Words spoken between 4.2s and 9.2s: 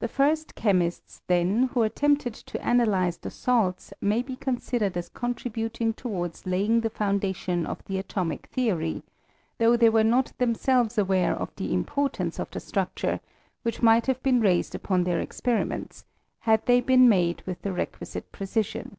he considered as contributing towards laying the foundation of the atomic theory,